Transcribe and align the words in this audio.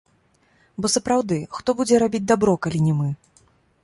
Бо 0.85 0.89
сапраўды, 0.95 1.37
хто 1.57 1.75
будзе 1.81 1.95
рабіць 2.05 2.25
дабро, 2.31 2.57
калі 2.67 2.79
не 2.87 2.93
мы? 3.03 3.11